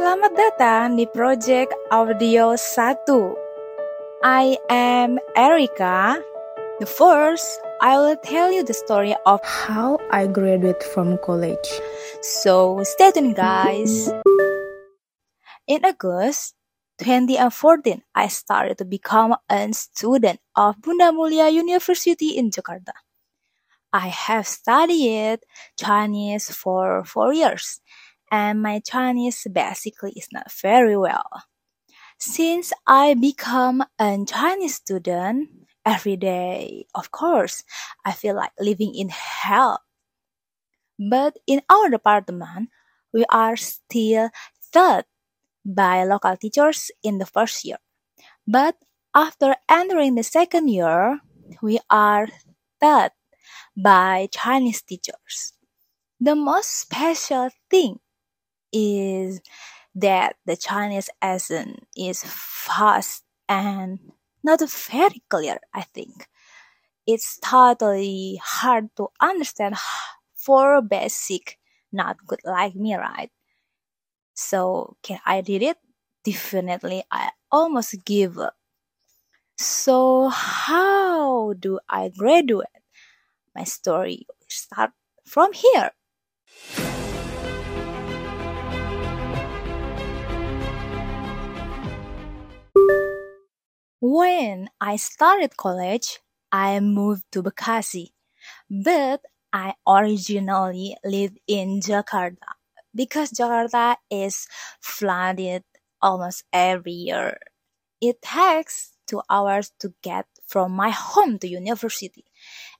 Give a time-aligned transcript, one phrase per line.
[0.00, 3.04] Selamat datang di Project Audio 1.
[4.24, 6.16] I am Erika.
[6.80, 7.44] The first,
[7.84, 11.68] I will tell you the story of how I graduated from college.
[12.24, 14.08] So stay tuned guys.
[15.68, 16.56] In August
[17.04, 22.96] 2014, I started to become a student of Bunda Mulia University in Jakarta.
[23.92, 25.44] I have studied
[25.76, 27.84] Chinese for four years
[28.30, 31.28] and my Chinese basically is not very well.
[32.18, 35.48] Since I become a Chinese student
[35.86, 37.64] every day, of course,
[38.04, 39.80] I feel like living in hell.
[40.98, 42.68] But in our department,
[43.12, 44.30] we are still
[44.72, 45.06] taught
[45.64, 47.78] by local teachers in the first year.
[48.46, 48.76] But
[49.14, 51.20] after entering the second year,
[51.62, 52.28] we are
[52.80, 53.12] taught
[53.76, 55.54] by Chinese teachers.
[56.20, 57.98] The most special thing
[58.72, 59.40] is
[59.94, 63.98] that the Chinese accent is fast and
[64.44, 66.28] not very clear, I think.
[67.06, 69.76] It's totally hard to understand
[70.34, 71.58] for basic
[71.92, 73.30] not good like me, right?
[74.34, 75.76] So can I did it?
[76.24, 78.56] Definitely I almost give up.
[79.56, 82.66] So how do I graduate?
[83.54, 84.92] My story start
[85.24, 85.92] from here.
[94.00, 96.20] When I started college,
[96.52, 98.12] I moved to Bekasi,
[98.70, 102.56] but I originally lived in Jakarta
[102.94, 104.48] because Jakarta is
[104.80, 105.64] flooded
[106.02, 107.38] almost every year.
[108.00, 112.24] It takes two hours to get from my home to university,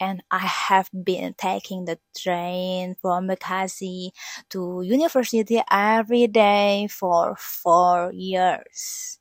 [0.00, 4.12] and I have been taking the train from Bekasi
[4.50, 9.18] to university every day for four years.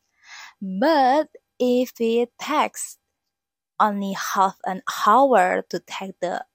[0.61, 1.29] But
[1.61, 2.97] if it takes
[3.79, 6.45] only half an hour to take the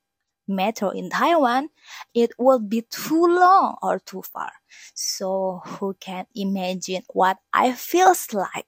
[0.48, 1.70] metro in Taiwan,
[2.14, 4.52] it would be too long or too far.
[4.94, 8.66] So who can imagine what I feels like?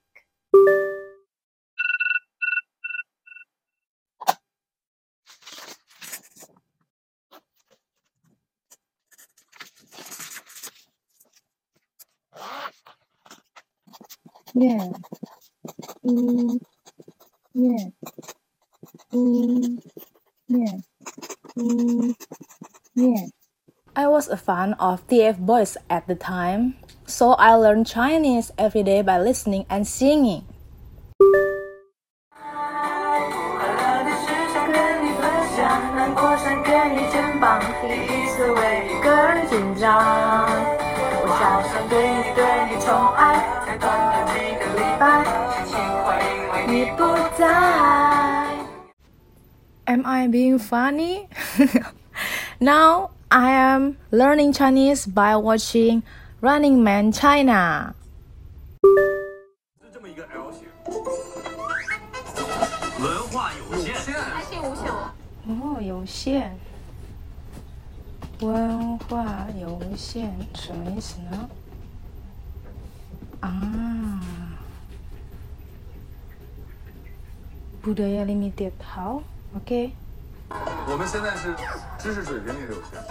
[14.54, 14.88] Yeah.
[23.94, 28.82] I was a fan of TF Boys at the time, so I learned Chinese every
[28.82, 30.46] day by listening and singing.
[41.28, 41.98] 早上对
[42.34, 47.02] 对你宠爱才短短几个礼拜心情坏因为你不
[47.36, 47.44] 在
[49.84, 51.26] am i being funny
[52.58, 56.02] now i am learning chinese by watching
[56.40, 57.94] running man china
[59.82, 60.66] 是这么一个 l 型
[63.00, 64.90] 文化有限还是无限
[65.46, 66.58] 哦有限
[68.40, 71.50] 文化有限什么意思呢？
[73.40, 74.20] 啊
[77.82, 79.92] ，budaya limited how？OK。
[80.50, 81.54] 我们现在是
[81.98, 83.02] 知识水平也有限。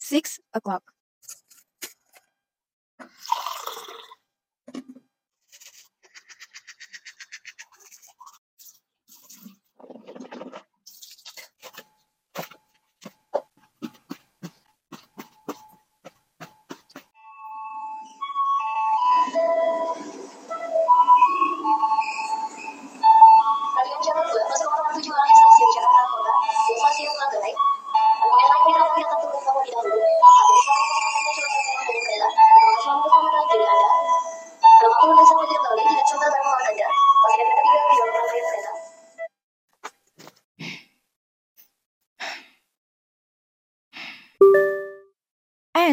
[0.00, 0.82] Six o'clock.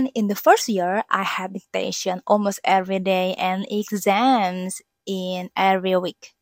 [0.08, 6.34] In the first year, I had dictation almost every day and exams in every week.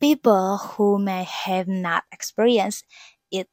[0.00, 2.84] People who may have not experienced
[3.30, 3.48] it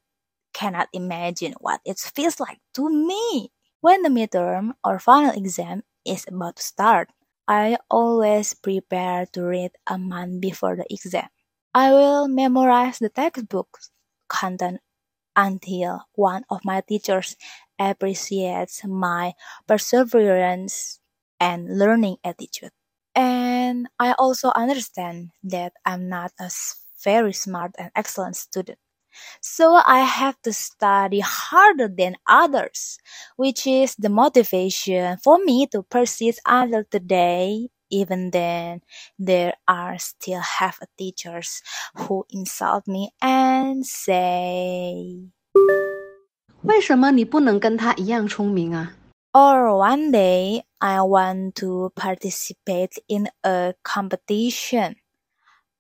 [0.53, 3.51] cannot imagine what it feels like to me.
[3.81, 7.09] When the midterm or final exam is about to start,
[7.47, 11.29] I always prepare to read a month before the exam.
[11.75, 13.79] I will memorize the textbook
[14.29, 14.81] content
[15.35, 17.35] until one of my teachers
[17.80, 19.33] appreciates my
[19.68, 21.00] perseverance
[21.39, 22.71] and learning attitude.
[23.15, 26.50] And I also understand that I'm not a
[27.03, 28.80] very smart and excellent student.
[29.41, 32.97] So I have to study harder than others,
[33.35, 38.82] which is the motivation for me to persist until today Even then,
[39.19, 41.62] there are still half teachers
[41.94, 45.31] who insult me and say,
[46.62, 48.94] 为什么你不能跟他一样聪明啊？
[49.32, 54.96] or one day I want to participate in a competition,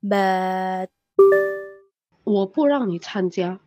[0.02, 0.88] but
[2.24, 3.60] 我不让你参加，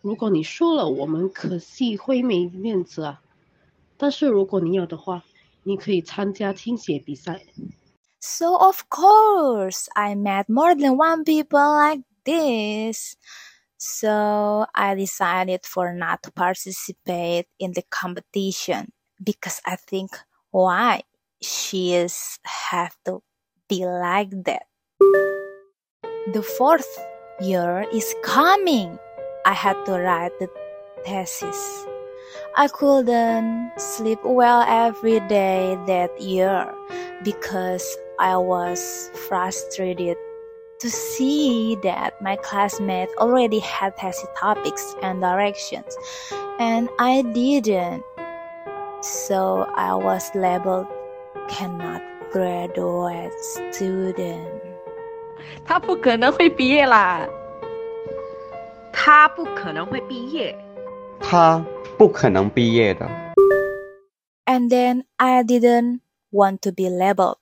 [0.00, 3.20] 如果你输了，我们可惜会没面子啊。
[3.96, 5.24] 但是如果你有的话，
[5.62, 7.42] 你可以参加听写比赛。
[8.25, 13.15] So of course, I met more than one people like this.
[13.77, 18.89] So I decided for not to participate in the competition
[19.23, 20.17] because I think
[20.49, 21.03] why
[21.39, 23.21] she is have to
[23.69, 24.65] be like that.
[26.33, 26.89] The fourth
[27.39, 28.97] year is coming.
[29.45, 30.49] I had to write the
[31.05, 31.85] thesis.
[32.57, 36.73] I couldn't sleep well every day that year
[37.23, 37.85] because
[38.18, 40.16] I was frustrated
[40.80, 45.96] to see that my classmates already had thesis topics and directions
[46.58, 48.02] and I didn't.
[49.02, 50.86] So I was labeled
[51.48, 52.02] cannot
[52.32, 54.60] graduate student.
[55.64, 57.28] 他不可能会毕业啦。
[58.92, 60.56] 他不可能会毕业。
[61.20, 61.64] 他
[61.98, 63.08] 不可能毕业的。
[64.46, 67.36] And then I didn't want to be labeled.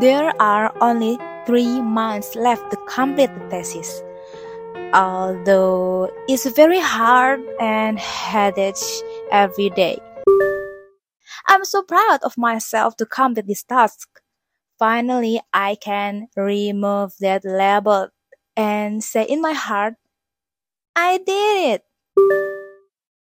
[0.00, 4.00] There are only three months left to complete the thesis.
[4.94, 8.78] Although it's very hard and headache
[9.32, 9.98] every day.
[11.48, 14.06] I'm so proud of myself to complete this task.
[14.78, 18.14] Finally, I can remove that label
[18.54, 19.94] and say in my heart,
[20.94, 21.82] I did it.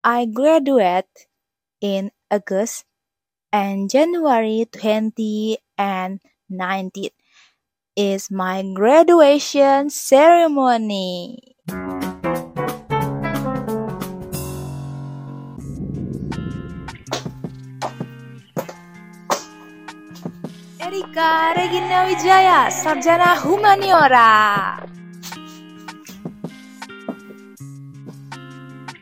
[0.05, 1.27] I graduate
[1.81, 2.85] in August
[3.51, 7.09] and January 20 and 19
[7.95, 11.55] is my graduation ceremony.
[20.79, 24.83] Erika Regina Wijaya, Sarjana Humaniora.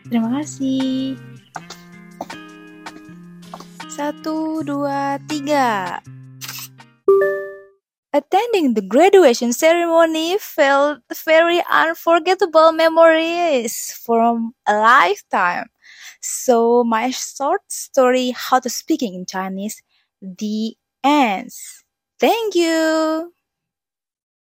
[0.09, 1.17] Terima kasih.
[3.89, 6.01] Satu, dua, tiga.
[8.13, 15.69] Attending the graduation ceremony felt very unforgettable memories from a lifetime.
[16.21, 19.81] So my short story how to speaking in Chinese
[20.21, 21.83] the ends.
[22.19, 23.31] Thank you.